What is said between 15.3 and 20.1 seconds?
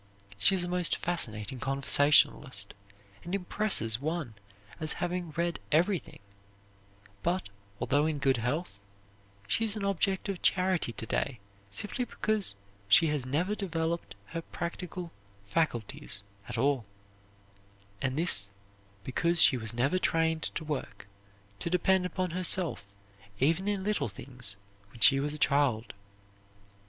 faculties at all, and this because she was never